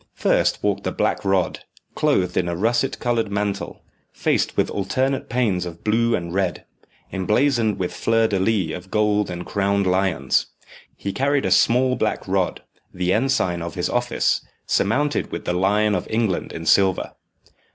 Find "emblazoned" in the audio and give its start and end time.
7.13-7.77